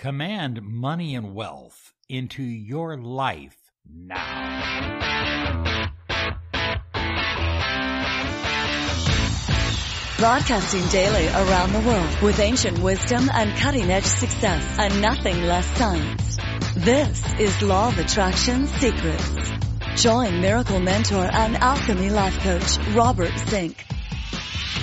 Command 0.00 0.62
money 0.62 1.14
and 1.14 1.34
wealth 1.34 1.92
into 2.08 2.42
your 2.42 2.96
life 2.96 3.58
now. 3.86 4.16
Broadcasting 10.16 10.88
daily 10.88 11.28
around 11.28 11.74
the 11.74 11.82
world 11.86 12.22
with 12.22 12.40
ancient 12.40 12.78
wisdom 12.78 13.28
and 13.30 13.54
cutting 13.58 13.90
edge 13.90 14.06
success 14.06 14.64
and 14.78 15.02
nothing 15.02 15.42
less 15.42 15.66
science. 15.76 16.38
This 16.76 17.22
is 17.38 17.60
Law 17.60 17.88
of 17.88 17.98
Attraction 17.98 18.68
Secrets. 18.68 19.52
Join 19.96 20.40
miracle 20.40 20.80
mentor 20.80 21.28
and 21.30 21.58
alchemy 21.58 22.08
life 22.08 22.38
coach 22.38 22.78
Robert 22.94 23.36
Zink. 23.50 23.84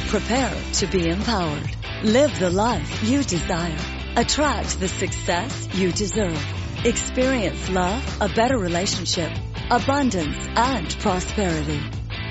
Prepare 0.10 0.56
to 0.74 0.86
be 0.86 1.10
empowered. 1.10 1.76
Live 2.04 2.38
the 2.38 2.52
life 2.52 3.04
you 3.04 3.24
desire. 3.24 3.97
Attract 4.20 4.80
the 4.80 4.88
success 4.88 5.70
you 5.76 5.92
deserve. 5.92 6.44
Experience 6.84 7.70
love, 7.70 8.04
a 8.20 8.28
better 8.28 8.58
relationship, 8.58 9.32
abundance, 9.70 10.36
and 10.56 10.90
prosperity. 10.98 11.80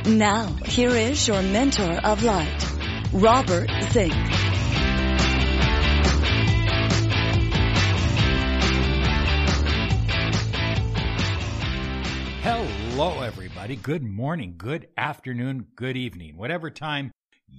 Now, 0.04 0.48
here 0.64 0.90
is 0.90 1.28
your 1.28 1.40
mentor 1.42 1.92
of 1.92 2.24
light, 2.24 2.66
Robert 3.12 3.70
Zink. 3.92 4.12
Hello, 12.42 13.20
everybody. 13.20 13.76
Good 13.76 14.02
morning, 14.02 14.56
good 14.58 14.88
afternoon, 14.96 15.68
good 15.76 15.96
evening, 15.96 16.36
whatever 16.36 16.68
time 16.68 17.12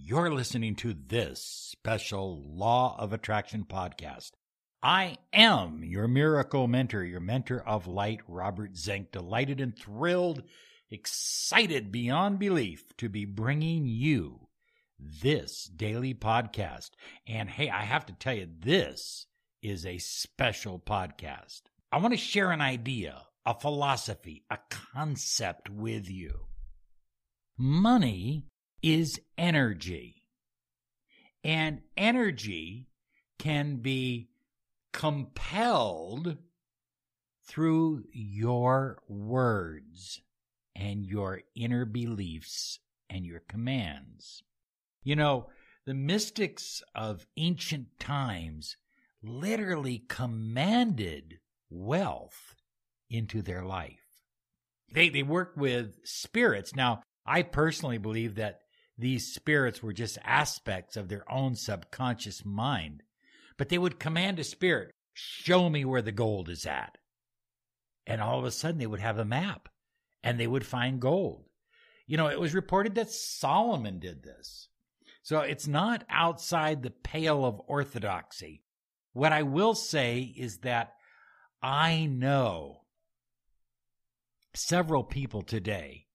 you're 0.03 0.31
listening 0.31 0.75
to 0.75 0.93
this 0.93 1.41
special 1.43 2.43
Law 2.45 2.95
of 2.99 3.13
Attraction 3.13 3.65
podcast. 3.67 4.31
I 4.83 5.17
am 5.33 5.83
your 5.83 6.07
miracle 6.07 6.67
mentor, 6.67 7.03
your 7.03 7.19
mentor 7.19 7.61
of 7.65 7.87
light, 7.87 8.21
Robert 8.27 8.77
Zink, 8.77 9.11
delighted 9.11 9.59
and 9.59 9.77
thrilled, 9.77 10.43
excited 10.91 11.91
beyond 11.91 12.37
belief 12.37 12.95
to 12.97 13.09
be 13.09 13.25
bringing 13.25 13.87
you 13.87 14.47
this 14.99 15.65
daily 15.65 16.13
podcast. 16.13 16.91
And 17.25 17.49
hey, 17.49 17.69
I 17.69 17.81
have 17.81 18.05
to 18.05 18.13
tell 18.13 18.35
you, 18.35 18.47
this 18.59 19.25
is 19.63 19.85
a 19.85 19.97
special 19.97 20.79
podcast. 20.79 21.61
I 21.91 21.97
want 21.97 22.13
to 22.13 22.17
share 22.17 22.51
an 22.51 22.61
idea, 22.61 23.23
a 23.45 23.59
philosophy, 23.59 24.45
a 24.51 24.59
concept 24.69 25.69
with 25.69 26.07
you. 26.09 26.45
Money 27.57 28.45
is 28.81 29.19
energy. 29.37 30.23
And 31.43 31.81
energy 31.95 32.87
can 33.39 33.77
be 33.77 34.29
compelled 34.91 36.37
through 37.47 38.03
your 38.11 38.97
words 39.07 40.21
and 40.75 41.05
your 41.05 41.41
inner 41.55 41.85
beliefs 41.85 42.79
and 43.09 43.25
your 43.25 43.41
commands. 43.47 44.43
You 45.03 45.15
know, 45.15 45.47
the 45.85 45.93
mystics 45.93 46.83
of 46.93 47.25
ancient 47.37 47.99
times 47.99 48.75
literally 49.23 50.03
commanded 50.09 51.39
wealth 51.69 52.55
into 53.09 53.41
their 53.41 53.63
life. 53.63 54.03
They, 54.93 55.09
they 55.09 55.23
worked 55.23 55.57
with 55.57 55.95
spirits. 56.03 56.75
Now, 56.75 57.01
I 57.25 57.41
personally 57.43 57.97
believe 57.97 58.35
that 58.35 58.59
these 58.97 59.33
spirits 59.33 59.83
were 59.83 59.93
just 59.93 60.17
aspects 60.23 60.97
of 60.97 61.07
their 61.07 61.29
own 61.31 61.55
subconscious 61.55 62.43
mind. 62.43 63.03
But 63.57 63.69
they 63.69 63.77
would 63.77 63.99
command 63.99 64.39
a 64.39 64.43
spirit, 64.43 64.91
show 65.13 65.69
me 65.69 65.85
where 65.85 66.01
the 66.01 66.11
gold 66.11 66.49
is 66.49 66.65
at. 66.65 66.97
And 68.05 68.21
all 68.21 68.39
of 68.39 68.45
a 68.45 68.51
sudden 68.51 68.79
they 68.79 68.87
would 68.87 68.99
have 68.99 69.19
a 69.19 69.25
map 69.25 69.69
and 70.23 70.39
they 70.39 70.47
would 70.47 70.65
find 70.65 70.99
gold. 70.99 71.45
You 72.07 72.17
know, 72.17 72.27
it 72.27 72.39
was 72.39 72.55
reported 72.55 72.95
that 72.95 73.11
Solomon 73.11 73.99
did 73.99 74.23
this. 74.23 74.69
So 75.21 75.41
it's 75.41 75.67
not 75.67 76.05
outside 76.09 76.81
the 76.81 76.89
pale 76.89 77.45
of 77.45 77.61
orthodoxy. 77.67 78.63
What 79.11 79.33
I 79.33 79.43
will 79.43 79.75
say 79.75 80.21
is 80.21 80.59
that 80.59 80.93
I 81.61 82.05
know 82.05 82.83
several 84.53 85.03
people 85.03 85.41
today 85.41 86.06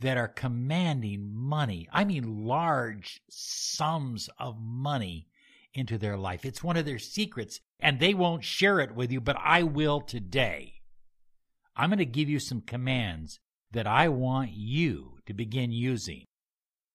that 0.00 0.16
are 0.16 0.28
commanding 0.28 1.32
money. 1.32 1.88
I 1.92 2.04
mean, 2.04 2.44
large 2.44 3.20
sums 3.28 4.28
of 4.38 4.60
money 4.60 5.28
into 5.72 5.98
their 5.98 6.16
life. 6.16 6.44
It's 6.44 6.62
one 6.62 6.76
of 6.76 6.84
their 6.84 6.98
secrets, 6.98 7.60
and 7.80 7.98
they 7.98 8.14
won't 8.14 8.44
share 8.44 8.80
it 8.80 8.94
with 8.94 9.10
you, 9.10 9.20
but 9.20 9.36
I 9.42 9.62
will 9.62 10.00
today. 10.00 10.74
I'm 11.76 11.90
going 11.90 11.98
to 11.98 12.04
give 12.04 12.28
you 12.28 12.38
some 12.38 12.60
commands 12.60 13.40
that 13.72 13.86
I 13.86 14.08
want 14.08 14.52
you 14.52 15.18
to 15.26 15.34
begin 15.34 15.72
using. 15.72 16.24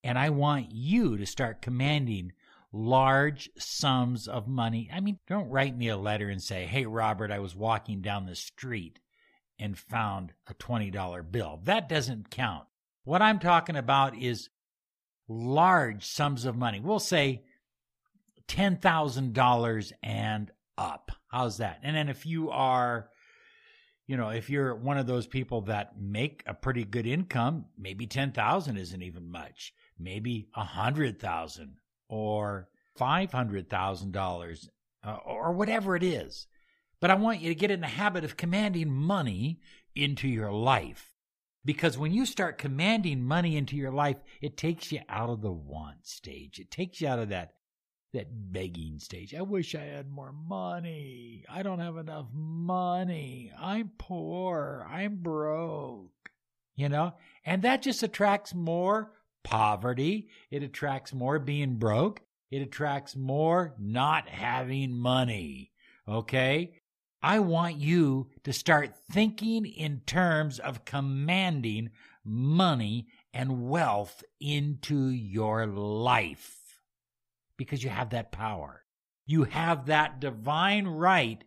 And 0.04 0.18
I 0.18 0.30
want 0.30 0.72
you 0.72 1.18
to 1.18 1.26
start 1.26 1.62
commanding 1.62 2.32
large 2.72 3.50
sums 3.58 4.28
of 4.28 4.48
money. 4.48 4.90
I 4.94 5.02
mean, 5.02 5.20
don't 5.28 5.50
write 5.50 5.78
me 5.78 5.90
a 5.90 5.98
letter 5.98 6.30
and 6.30 6.42
say, 6.42 6.66
Hey, 6.66 6.86
Robert, 6.86 7.32
I 7.32 7.40
was 7.40 7.56
walking 7.56 8.02
down 8.02 8.26
the 8.26 8.36
street 8.36 9.00
and 9.58 9.78
found 9.78 10.32
a 10.48 10.54
$20 10.54 11.32
bill. 11.32 11.60
That 11.64 11.90
doesn't 11.90 12.30
count. 12.30 12.69
What 13.10 13.24
I'm 13.24 13.40
talking 13.40 13.76
about 13.76 14.16
is 14.16 14.50
large 15.28 16.06
sums 16.06 16.46
of 16.46 16.56
money. 16.56 16.80
We'll 16.80 17.00
say 17.00 17.42
$10,000 18.48 19.92
and 20.04 20.52
up. 20.78 21.12
How's 21.30 21.58
that? 21.58 21.80
And 21.82 21.96
then 21.96 22.08
if 22.08 22.28
you 22.28 22.52
are, 22.52 23.10
you 24.06 24.16
know, 24.16 24.30
if 24.30 24.52
you're 24.52 24.76
one 24.76 25.00
of 25.00 25.08
those 25.08 25.26
people 25.26 25.62
that 25.62 26.00
make 26.00 26.44
a 26.46 26.54
pretty 26.54 26.84
good 26.84 27.08
income, 27.08 27.66
maybe 27.80 28.06
10,000 28.06 28.78
isn't 28.78 29.02
even 29.02 29.32
much. 29.32 29.74
Maybe 29.98 30.50
a 30.54 30.60
100,000 30.60 31.78
or 32.10 32.70
$500,000 33.00 34.68
uh, 35.04 35.18
or 35.26 35.52
whatever 35.54 35.96
it 35.96 36.04
is. 36.04 36.46
But 37.00 37.10
I 37.10 37.16
want 37.16 37.42
you 37.42 37.50
to 37.50 37.56
get 37.56 37.72
in 37.72 37.82
the 37.82 37.88
habit 37.88 38.24
of 38.24 38.38
commanding 38.38 38.92
money 38.92 39.62
into 39.96 40.28
your 40.28 40.52
life. 40.52 41.09
Because 41.66 41.98
when 41.98 42.14
you 42.14 42.26
start 42.26 42.58
commanding 42.58 43.24
money 43.24 43.58
into 43.58 43.76
your 43.76 43.92
life, 43.92 44.18
it 44.42 44.58
takes 44.58 44.92
you 44.92 45.02
out 45.10 45.30
of 45.30 45.42
the 45.42 45.52
want 45.52 46.08
stage. 46.08 46.60
It 46.60 46.72
takes 46.72 47.02
you 47.02 47.08
out 47.08 47.20
of 47.20 47.30
that 47.30 47.54
that 48.14 48.52
begging 48.52 48.98
stage. 49.00 49.36
I 49.36 49.42
wish 49.44 49.76
I 49.76 49.84
had 49.84 50.10
more 50.10 50.32
money. 50.32 51.46
I 51.48 51.62
don't 51.62 51.80
have 51.80 51.98
enough 51.98 52.26
money. 52.34 53.52
I'm 53.60 53.92
poor. 53.98 54.88
I'm 54.90 55.18
broke. 55.18 56.12
You 56.76 56.90
know? 56.90 57.14
And 57.46 57.62
that 57.62 57.84
just 57.84 58.02
attracts 58.02 58.54
more 58.54 59.12
poverty. 59.44 60.30
It 60.50 60.64
attracts 60.64 61.14
more 61.14 61.38
being 61.40 61.76
broke. 61.76 62.22
It 62.50 62.62
attracts 62.62 63.16
more 63.16 63.76
not 63.78 64.28
having 64.28 64.92
money. 64.92 65.72
Okay? 66.08 66.79
I 67.22 67.40
want 67.40 67.78
you 67.78 68.30
to 68.44 68.54
start 68.54 68.96
thinking 69.12 69.66
in 69.66 70.02
terms 70.06 70.58
of 70.58 70.86
commanding 70.86 71.90
money 72.24 73.08
and 73.34 73.70
wealth 73.70 74.24
into 74.40 75.10
your 75.10 75.66
life 75.66 76.80
because 77.58 77.84
you 77.84 77.90
have 77.90 78.12
that 78.12 78.32
power. 78.32 78.86
You 79.26 79.44
have 79.44 79.88
that 79.88 80.22
divine 80.22 80.88
right 80.88 81.44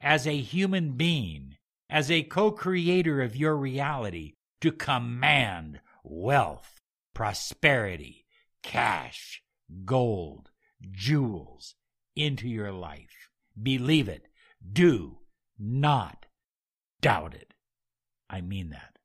as 0.00 0.26
a 0.26 0.36
human 0.36 0.96
being, 0.96 1.56
as 1.88 2.10
a 2.10 2.24
co 2.24 2.50
creator 2.50 3.22
of 3.22 3.36
your 3.36 3.56
reality, 3.56 4.34
to 4.60 4.72
command 4.72 5.80
wealth, 6.02 6.80
prosperity, 7.14 8.26
cash, 8.62 9.42
gold, 9.84 10.50
jewels 10.90 11.76
into 12.16 12.48
your 12.48 12.72
life. 12.72 13.30
Believe 13.60 14.08
it 14.08 14.26
do 14.70 15.18
not 15.58 16.26
doubt 17.00 17.34
it. 17.34 17.54
I 18.28 18.40
mean 18.40 18.70
that. 18.70 18.98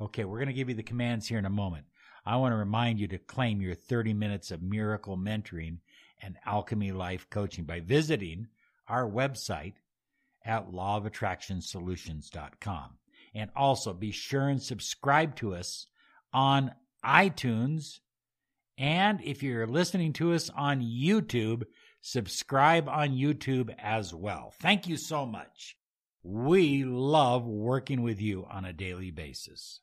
Okay, 0.00 0.24
we're 0.24 0.38
going 0.38 0.48
to 0.48 0.54
give 0.54 0.68
you 0.68 0.74
the 0.74 0.82
commands 0.82 1.28
here 1.28 1.38
in 1.38 1.46
a 1.46 1.50
moment. 1.50 1.86
I 2.26 2.36
want 2.36 2.52
to 2.52 2.56
remind 2.56 2.98
you 2.98 3.06
to 3.08 3.18
claim 3.18 3.60
your 3.60 3.74
30 3.74 4.14
minutes 4.14 4.50
of 4.50 4.62
miracle 4.62 5.16
mentoring 5.16 5.78
and 6.22 6.36
alchemy 6.46 6.92
life 6.92 7.28
coaching 7.30 7.64
by 7.64 7.80
visiting 7.80 8.48
our 8.88 9.08
website 9.08 9.74
at 10.44 10.70
lawofattractionsolutions.com. 10.70 12.90
And 13.34 13.50
also 13.56 13.92
be 13.92 14.10
sure 14.10 14.48
and 14.48 14.62
subscribe 14.62 15.36
to 15.36 15.54
us 15.54 15.86
on 16.32 16.72
iTunes. 17.04 18.00
And 18.78 19.20
if 19.22 19.42
you're 19.42 19.66
listening 19.66 20.14
to 20.14 20.32
us 20.34 20.48
on 20.50 20.80
YouTube, 20.80 21.64
subscribe 22.04 22.86
on 22.86 23.16
YouTube 23.16 23.74
as 23.78 24.14
well. 24.14 24.52
Thank 24.60 24.86
you 24.86 24.98
so 24.98 25.24
much. 25.24 25.74
We 26.22 26.84
love 26.84 27.46
working 27.46 28.02
with 28.02 28.20
you 28.20 28.46
on 28.50 28.66
a 28.66 28.74
daily 28.74 29.10
basis. 29.10 29.80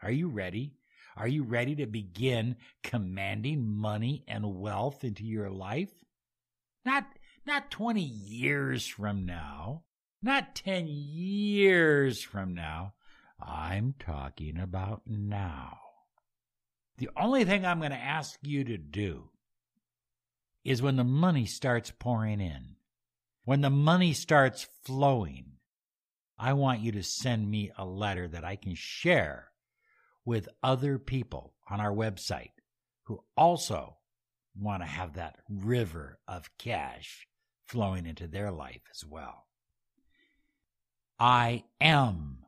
Are 0.00 0.10
you 0.10 0.28
ready? 0.28 0.74
Are 1.16 1.26
you 1.26 1.42
ready 1.42 1.74
to 1.76 1.86
begin 1.86 2.56
commanding 2.84 3.66
money 3.68 4.24
and 4.28 4.60
wealth 4.60 5.02
into 5.02 5.24
your 5.24 5.50
life? 5.50 5.90
Not 6.84 7.06
Not 7.44 7.72
20 7.72 8.02
years 8.02 8.86
from 8.86 9.26
now, 9.26 9.82
not 10.22 10.54
10 10.54 10.86
years 10.86 12.22
from 12.22 12.54
now. 12.54 12.94
I'm 13.40 13.94
talking 13.98 14.60
about 14.60 15.02
now. 15.06 15.78
The 16.98 17.10
only 17.16 17.44
thing 17.44 17.66
I'm 17.66 17.80
going 17.80 17.90
to 17.90 17.96
ask 17.96 18.38
you 18.42 18.62
to 18.64 18.78
do 18.78 19.30
is 20.68 20.82
when 20.82 20.96
the 20.96 21.04
money 21.04 21.46
starts 21.46 21.90
pouring 21.98 22.42
in, 22.42 22.76
when 23.44 23.62
the 23.62 23.70
money 23.70 24.12
starts 24.12 24.68
flowing, 24.84 25.46
I 26.38 26.52
want 26.52 26.80
you 26.80 26.92
to 26.92 27.02
send 27.02 27.50
me 27.50 27.72
a 27.78 27.86
letter 27.86 28.28
that 28.28 28.44
I 28.44 28.56
can 28.56 28.74
share 28.74 29.48
with 30.26 30.46
other 30.62 30.98
people 30.98 31.54
on 31.70 31.80
our 31.80 31.90
website 31.90 32.50
who 33.04 33.24
also 33.34 33.96
want 34.54 34.82
to 34.82 34.86
have 34.86 35.14
that 35.14 35.36
river 35.48 36.18
of 36.28 36.50
cash 36.58 37.26
flowing 37.64 38.04
into 38.04 38.28
their 38.28 38.50
life 38.50 38.82
as 38.94 39.06
well. 39.06 39.46
I 41.18 41.64
am 41.80 42.40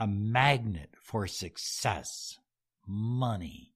a 0.00 0.08
magnet 0.08 0.90
for 1.00 1.28
success, 1.28 2.36
money, 2.84 3.74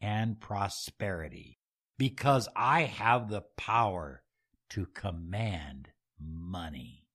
and 0.00 0.40
prosperity 0.40 1.57
because 1.98 2.48
I 2.54 2.82
have 2.82 3.28
the 3.28 3.42
power 3.56 4.22
to 4.70 4.86
command 4.86 5.90
money. 6.20 7.08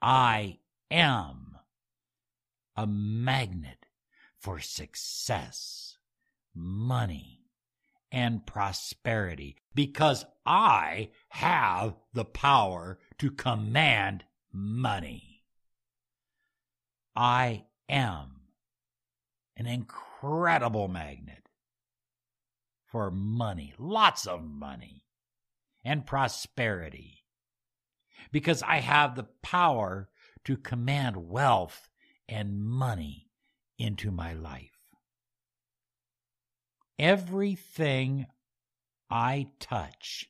I 0.00 0.58
am 0.90 1.58
a 2.76 2.86
magnet 2.86 3.86
for 4.38 4.60
success, 4.60 5.98
money, 6.54 7.42
and 8.10 8.46
prosperity 8.46 9.56
because 9.74 10.24
I 10.46 11.10
have 11.28 11.96
the 12.14 12.24
power 12.24 12.98
to 13.18 13.30
command 13.30 14.24
money. 14.52 15.42
I 17.14 17.64
am 17.88 18.42
an 19.56 19.66
incredible 19.66 20.88
magnet 20.88 21.47
for 22.90 23.10
money, 23.10 23.74
lots 23.78 24.26
of 24.26 24.42
money, 24.42 25.04
and 25.84 26.06
prosperity 26.06 27.24
because 28.32 28.62
I 28.62 28.78
have 28.78 29.14
the 29.14 29.28
power 29.42 30.08
to 30.44 30.56
command 30.56 31.28
wealth 31.28 31.88
and 32.28 32.62
money 32.62 33.28
into 33.78 34.10
my 34.10 34.32
life. 34.32 34.70
Everything 36.98 38.26
I 39.10 39.48
touch 39.60 40.26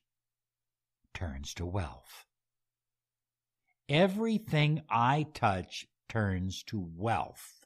turns 1.15 1.55
to 1.55 1.67
wealth. 1.67 2.27
Everything 3.89 4.83
I 4.91 5.27
touch 5.33 5.87
turns 6.09 6.63
to 6.65 6.79
wealth 6.95 7.65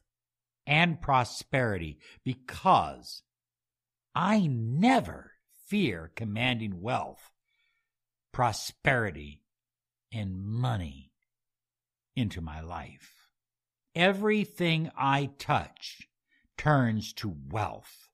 and 0.65 1.01
prosperity 1.01 1.99
because 2.23 3.23
I 4.15 4.47
never 4.47 5.31
fear 5.67 6.11
commanding 6.15 6.81
wealth, 6.81 7.31
prosperity, 8.31 9.43
and 10.11 10.43
money 10.43 11.11
into 12.15 12.41
my 12.41 12.61
life. 12.61 13.29
Everything 13.95 14.91
I 14.95 15.31
touch 15.39 16.07
turns 16.57 17.13
to 17.13 17.35
wealth 17.49 18.09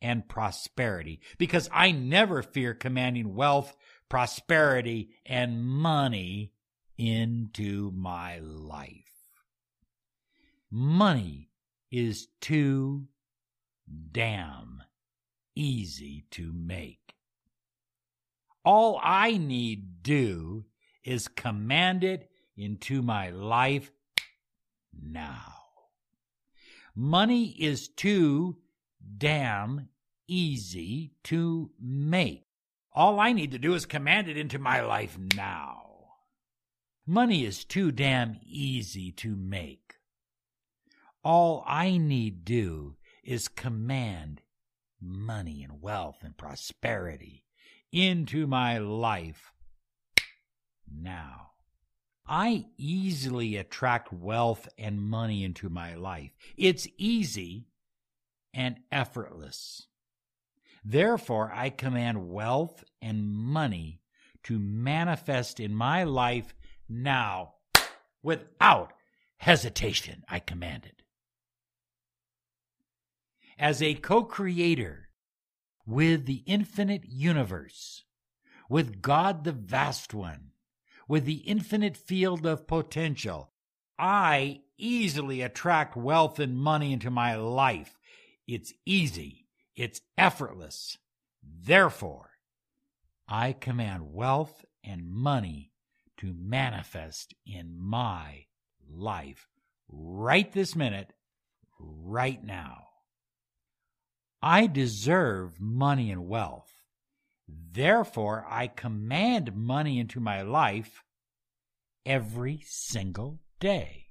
and 0.00 0.28
prosperity 0.28 1.20
because 1.38 1.68
I 1.72 1.92
never 1.92 2.42
fear 2.42 2.74
commanding 2.74 3.34
wealth, 3.34 3.76
prosperity, 4.08 5.10
and 5.26 5.64
money 5.64 6.52
into 6.96 7.92
my 7.92 8.38
life. 8.40 9.04
Money 10.70 11.50
is 11.90 12.28
too 12.40 13.06
damn 14.12 14.82
easy 15.58 16.24
to 16.30 16.52
make. 16.52 17.14
All 18.64 19.00
I 19.02 19.36
need 19.36 20.02
do 20.02 20.64
is 21.04 21.26
command 21.26 22.04
it 22.04 22.30
into 22.56 23.02
my 23.02 23.30
life 23.30 23.90
now. 24.92 25.54
Money 26.94 27.56
is 27.58 27.88
too 27.88 28.56
damn 29.16 29.88
easy 30.28 31.12
to 31.24 31.70
make. 31.80 32.44
All 32.92 33.18
I 33.18 33.32
need 33.32 33.50
to 33.52 33.58
do 33.58 33.74
is 33.74 33.86
command 33.86 34.28
it 34.28 34.36
into 34.36 34.58
my 34.58 34.80
life 34.80 35.18
now. 35.34 35.82
Money 37.06 37.44
is 37.44 37.64
too 37.64 37.90
damn 37.90 38.38
easy 38.44 39.10
to 39.12 39.34
make. 39.34 39.94
All 41.24 41.64
I 41.66 41.96
need 41.96 42.44
do 42.44 42.96
is 43.24 43.48
command 43.48 44.42
money 45.00 45.62
and 45.62 45.80
wealth 45.80 46.18
and 46.22 46.36
prosperity 46.36 47.44
into 47.92 48.46
my 48.46 48.78
life 48.78 49.52
now. 50.90 51.50
I 52.26 52.66
easily 52.76 53.56
attract 53.56 54.12
wealth 54.12 54.68
and 54.76 55.00
money 55.00 55.44
into 55.44 55.70
my 55.70 55.94
life. 55.94 56.32
It's 56.56 56.86
easy 56.98 57.68
and 58.52 58.80
effortless. 58.92 59.86
Therefore, 60.84 61.50
I 61.54 61.70
command 61.70 62.28
wealth 62.28 62.84
and 63.00 63.28
money 63.30 64.02
to 64.44 64.58
manifest 64.58 65.58
in 65.58 65.74
my 65.74 66.04
life 66.04 66.54
now 66.88 67.54
without 68.22 68.92
hesitation. 69.38 70.24
I 70.28 70.38
command 70.38 70.84
it. 70.86 70.97
As 73.58 73.82
a 73.82 73.94
co 73.94 74.22
creator 74.22 75.08
with 75.84 76.26
the 76.26 76.44
infinite 76.46 77.04
universe, 77.04 78.04
with 78.68 79.02
God 79.02 79.42
the 79.42 79.52
vast 79.52 80.14
one, 80.14 80.52
with 81.08 81.24
the 81.24 81.38
infinite 81.38 81.96
field 81.96 82.46
of 82.46 82.68
potential, 82.68 83.50
I 83.98 84.60
easily 84.76 85.42
attract 85.42 85.96
wealth 85.96 86.38
and 86.38 86.56
money 86.56 86.92
into 86.92 87.10
my 87.10 87.34
life. 87.34 87.98
It's 88.46 88.72
easy. 88.86 89.48
It's 89.74 90.02
effortless. 90.16 90.98
Therefore, 91.42 92.30
I 93.26 93.54
command 93.54 94.12
wealth 94.12 94.64
and 94.84 95.10
money 95.10 95.72
to 96.18 96.32
manifest 96.32 97.34
in 97.44 97.76
my 97.76 98.46
life 98.88 99.48
right 99.88 100.52
this 100.52 100.76
minute, 100.76 101.12
right 101.80 102.42
now. 102.44 102.87
I 104.42 104.66
deserve 104.66 105.60
money 105.60 106.10
and 106.10 106.28
wealth. 106.28 106.70
Therefore, 107.48 108.46
I 108.48 108.68
command 108.68 109.56
money 109.56 109.98
into 109.98 110.20
my 110.20 110.42
life 110.42 111.02
every 112.04 112.62
single 112.64 113.40
day. 113.58 114.06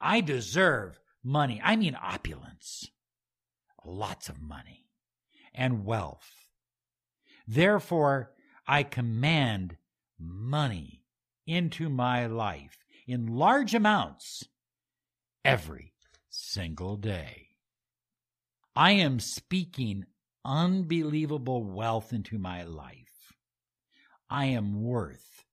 I 0.00 0.20
deserve 0.20 0.98
money. 1.22 1.60
I 1.62 1.76
mean 1.76 1.96
opulence, 2.00 2.88
lots 3.84 4.28
of 4.28 4.40
money, 4.40 4.86
and 5.54 5.84
wealth. 5.84 6.30
Therefore, 7.46 8.32
I 8.66 8.82
command 8.82 9.76
money 10.18 11.04
into 11.46 11.88
my 11.88 12.26
life 12.26 12.78
in 13.06 13.26
large 13.26 13.74
amounts 13.74 14.44
every 15.44 15.92
single 16.28 16.96
day. 16.96 17.51
I 18.74 18.92
am 18.92 19.20
speaking 19.20 20.06
unbelievable 20.44 21.62
wealth 21.62 22.12
into 22.12 22.38
my 22.38 22.62
life. 22.62 23.34
I 24.30 24.46
am 24.46 24.82
worth 24.82 25.44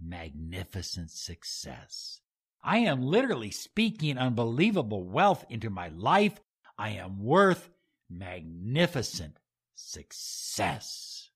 magnificent 0.00 1.10
success. 1.10 2.20
I 2.62 2.78
am 2.78 3.02
literally 3.02 3.50
speaking 3.50 4.16
unbelievable 4.16 5.04
wealth 5.04 5.44
into 5.50 5.68
my 5.68 5.88
life. 5.88 6.40
I 6.78 6.90
am 6.90 7.22
worth 7.22 7.68
magnificent 8.08 9.38
success. 9.74 11.28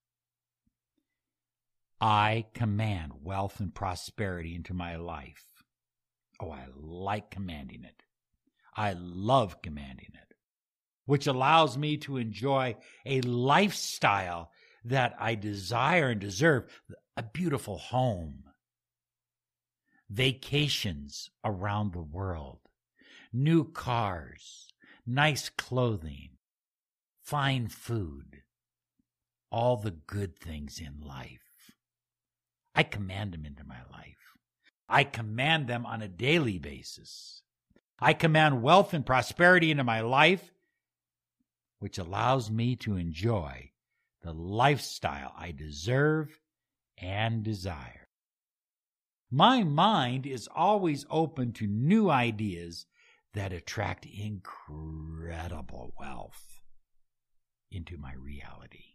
I 2.01 2.47
command 2.55 3.13
wealth 3.23 3.61
and 3.61 3.75
prosperity 3.75 4.55
into 4.55 4.73
my 4.73 4.97
life. 4.97 5.45
Oh, 6.41 6.51
I 6.51 6.67
like 6.75 7.31
commanding 7.31 7.85
it. 7.85 8.05
I 8.75 8.95
love 8.95 9.61
commanding 9.61 10.07
it 10.08 10.08
which 11.09 11.27
allows 11.27 11.79
me 11.79 11.97
to 11.97 12.19
enjoy 12.19 12.77
a 13.07 13.23
lifestyle 13.23 14.51
that 14.85 15.17
I 15.19 15.37
desire 15.37 16.11
and 16.11 16.21
deserve. 16.21 16.83
A 17.17 17.23
beautiful 17.23 17.79
home, 17.79 18.45
vacations 20.11 21.31
around 21.43 21.95
the 21.95 22.03
world, 22.03 22.59
new 23.33 23.65
cars, 23.65 24.69
nice 25.07 25.49
clothing, 25.49 26.33
fine 27.25 27.69
food, 27.69 28.43
all 29.51 29.79
the 29.79 29.93
good 29.93 30.39
things 30.39 30.79
in 30.79 31.01
life. 31.01 31.73
I 32.75 32.83
command 32.83 33.33
them 33.33 33.47
into 33.47 33.65
my 33.65 33.81
life. 33.91 34.37
I 34.91 35.05
command 35.05 35.69
them 35.69 35.87
on 35.87 36.03
a 36.03 36.09
daily 36.09 36.59
basis. 36.59 37.41
I 37.99 38.13
command 38.13 38.63
wealth 38.63 38.93
and 38.93 39.07
prosperity 39.07 39.71
into 39.71 39.85
my 39.85 40.03
life, 40.03 40.53
which 41.79 41.99
allows 41.99 42.51
me 42.51 42.77
to 42.77 42.97
enjoy 42.97 43.71
the 44.23 44.33
lifestyle 44.33 45.33
I 45.37 45.53
deserve 45.53 46.41
and 47.01 47.43
desire. 47.43 48.09
My 49.31 49.63
mind 49.63 50.27
is 50.27 50.49
always 50.55 51.05
open 51.11 51.53
to 51.55 51.67
new 51.67 52.11
ideas 52.11 52.87
that 53.35 53.53
attract 53.53 54.07
incredible 54.07 55.93
wealth 55.99 56.61
into 57.71 57.99
my 57.99 58.15
reality. 58.15 58.95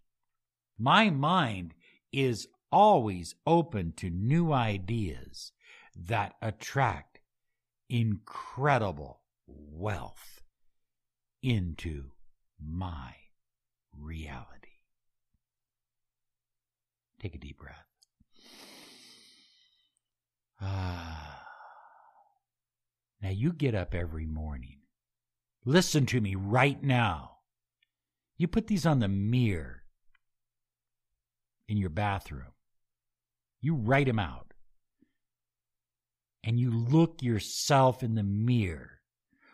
My 0.77 1.09
mind 1.09 1.75
is 2.11 2.47
always 2.71 3.35
open 3.45 3.93
to 3.97 4.09
new 4.09 4.51
ideas 4.51 5.51
that 5.95 6.33
attract 6.41 7.19
incredible 7.89 9.21
wealth 9.45 10.41
into 11.43 12.11
my 12.65 13.13
reality. 13.97 14.79
Take 17.19 17.35
a 17.35 17.39
deep 17.39 17.59
breath. 17.59 17.87
Ah. 20.61 21.39
Now 23.21 23.29
you 23.29 23.53
get 23.53 23.73
up 23.73 23.95
every 23.95 24.25
morning. 24.25 24.79
Listen 25.63 26.05
to 26.07 26.19
me 26.19 26.35
right 26.35 26.83
now. 26.83 27.37
You 28.37 28.49
put 28.49 28.67
these 28.67 28.85
on 28.85 28.99
the 28.99 29.07
mirror 29.07 29.83
in 31.69 31.77
your 31.77 31.89
bathroom. 31.89 32.51
You 33.61 33.75
write 33.75 34.07
them 34.07 34.19
out. 34.19 34.53
And 36.43 36.59
you 36.59 36.69
look 36.69 37.23
yourself 37.23 38.03
in 38.03 38.15
the 38.15 38.23
mirror. 38.23 38.99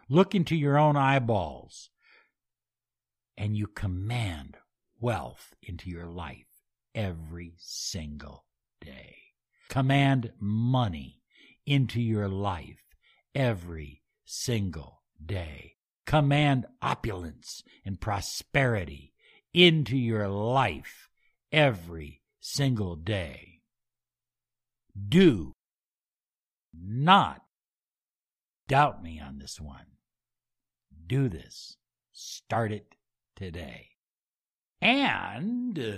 Look 0.10 0.34
into 0.34 0.56
your 0.56 0.80
own 0.80 0.98
eyeballs. 0.98 1.92
And 3.39 3.55
you 3.55 3.67
command 3.67 4.58
wealth 5.00 5.55
into 5.63 5.89
your 5.89 6.05
life 6.05 6.46
every 6.93 7.53
single 7.58 8.43
day. 8.81 9.15
Command 9.69 10.34
money 10.41 11.22
into 11.65 12.01
your 12.01 12.27
life 12.27 12.84
every 13.34 14.01
single 14.25 15.03
day. 15.25 15.77
Command 16.05 16.65
opulence 16.81 17.63
and 17.86 18.01
prosperity 18.01 19.13
into 19.53 19.96
your 19.96 20.27
life 20.27 21.08
every 21.50 22.22
single 22.41 22.98
day. 22.98 23.62
Do 25.08 25.53
not 26.74 27.41
doubt 28.67 29.01
me 29.01 29.22
on 29.22 29.38
this 29.38 29.62
one. 29.62 29.86
Do 31.08 31.29
this. 31.29 31.77
Start 32.12 32.74
it 32.74 32.96
today. 33.39 33.88
And 34.81 35.79
uh, 35.79 35.98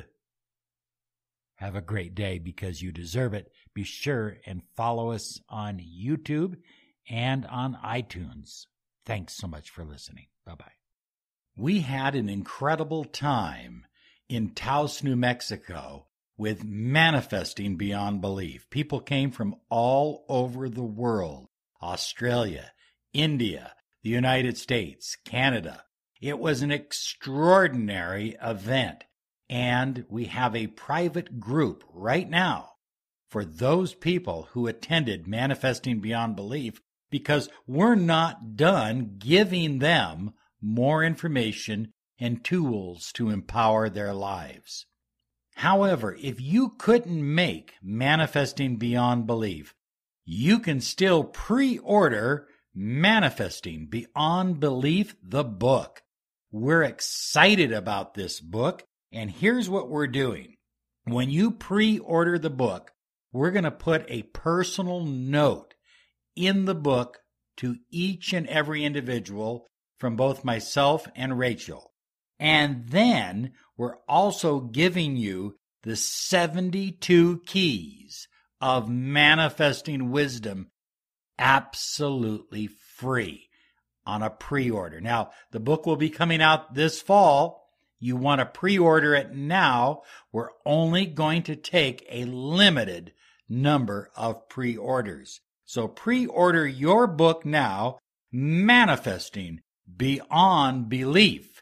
have 1.55 1.75
a 1.75 1.81
great 1.81 2.15
day 2.15 2.37
because 2.39 2.81
you 2.81 2.91
deserve 2.91 3.33
it. 3.33 3.51
Be 3.73 3.83
sure 3.83 4.37
and 4.45 4.63
follow 4.75 5.11
us 5.11 5.41
on 5.49 5.79
YouTube 5.79 6.55
and 7.09 7.45
on 7.45 7.77
iTunes. 7.83 8.67
Thanks 9.05 9.35
so 9.35 9.47
much 9.47 9.69
for 9.69 9.83
listening. 9.83 10.27
Bye 10.45 10.55
bye. 10.55 10.71
We 11.55 11.81
had 11.81 12.15
an 12.15 12.29
incredible 12.29 13.03
time 13.03 13.85
in 14.29 14.51
Taos, 14.51 15.03
New 15.03 15.15
Mexico 15.15 16.07
with 16.37 16.63
manifesting 16.63 17.75
beyond 17.75 18.21
belief. 18.21 18.69
People 18.69 18.99
came 18.99 19.31
from 19.31 19.55
all 19.69 20.25
over 20.29 20.69
the 20.69 20.83
world 20.83 21.47
Australia, 21.81 22.71
India, 23.13 23.73
the 24.03 24.09
United 24.09 24.57
States, 24.57 25.17
Canada. 25.25 25.83
It 26.21 26.37
was 26.37 26.61
an 26.61 26.71
extraordinary 26.71 28.37
event. 28.41 29.03
And 29.49 30.05
we 30.07 30.25
have 30.25 30.55
a 30.55 30.67
private 30.67 31.39
group 31.39 31.83
right 31.91 32.29
now 32.29 32.73
for 33.27 33.43
those 33.43 33.95
people 33.95 34.49
who 34.51 34.67
attended 34.67 35.27
Manifesting 35.27 35.99
Beyond 35.99 36.35
Belief 36.35 36.79
because 37.09 37.49
we're 37.65 37.95
not 37.95 38.55
done 38.55 39.15
giving 39.17 39.79
them 39.79 40.33
more 40.61 41.03
information 41.03 41.91
and 42.19 42.43
tools 42.43 43.11
to 43.13 43.29
empower 43.29 43.89
their 43.89 44.13
lives. 44.13 44.85
However, 45.55 46.15
if 46.21 46.39
you 46.39 46.69
couldn't 46.77 47.35
make 47.35 47.73
Manifesting 47.81 48.77
Beyond 48.77 49.25
Belief, 49.25 49.73
you 50.23 50.59
can 50.59 50.79
still 50.81 51.23
pre 51.23 51.79
order 51.79 52.47
Manifesting 52.73 53.87
Beyond 53.87 54.59
Belief, 54.59 55.15
the 55.21 55.43
book. 55.43 56.03
We're 56.51 56.83
excited 56.83 57.71
about 57.71 58.13
this 58.13 58.39
book 58.39 58.83
and 59.11 59.29
here's 59.29 59.69
what 59.69 59.89
we're 59.89 60.07
doing. 60.07 60.55
When 61.05 61.29
you 61.29 61.51
pre 61.51 61.99
order 61.99 62.37
the 62.37 62.49
book, 62.49 62.91
we're 63.33 63.51
going 63.51 63.63
to 63.63 63.71
put 63.71 64.05
a 64.09 64.23
personal 64.23 65.05
note 65.05 65.73
in 66.35 66.65
the 66.65 66.75
book 66.75 67.19
to 67.57 67.77
each 67.89 68.33
and 68.33 68.47
every 68.47 68.83
individual 68.83 69.67
from 69.97 70.15
both 70.15 70.43
myself 70.43 71.07
and 71.15 71.37
Rachel. 71.37 71.91
And 72.39 72.87
then 72.89 73.53
we're 73.77 73.97
also 74.07 74.59
giving 74.59 75.15
you 75.15 75.57
the 75.83 75.95
72 75.95 77.41
keys 77.45 78.27
of 78.59 78.89
manifesting 78.89 80.11
wisdom 80.11 80.71
absolutely 81.37 82.67
free 82.67 83.50
on 84.11 84.21
a 84.21 84.29
pre 84.29 84.69
order. 84.69 84.99
Now, 84.99 85.31
the 85.51 85.59
book 85.59 85.85
will 85.85 85.95
be 85.95 86.09
coming 86.09 86.41
out 86.41 86.73
this 86.73 87.01
fall 87.01 87.61
you 88.03 88.15
want 88.15 88.39
to 88.39 88.45
pre 88.45 88.79
order 88.79 89.13
it 89.13 89.33
now, 89.33 90.01
we're 90.31 90.49
only 90.65 91.05
going 91.05 91.43
to 91.43 91.55
take 91.55 92.03
a 92.09 92.25
limited 92.25 93.13
number 93.47 94.09
of 94.15 94.49
pre 94.49 94.75
orders. 94.75 95.39
So 95.65 95.87
pre 95.87 96.25
order 96.25 96.67
your 96.67 97.05
book 97.05 97.45
now, 97.45 97.99
Manifesting 98.31 99.61
Beyond 99.95 100.89
Belief. 100.89 101.61